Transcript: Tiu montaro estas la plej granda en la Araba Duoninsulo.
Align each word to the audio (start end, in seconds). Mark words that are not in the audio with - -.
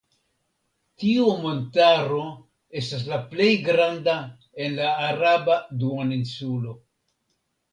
Tiu 1.01 1.25
montaro 1.41 2.21
estas 2.81 3.05
la 3.11 3.19
plej 3.35 3.51
granda 3.67 4.17
en 4.65 4.77
la 4.81 4.89
Araba 5.11 5.59
Duoninsulo. 5.85 6.75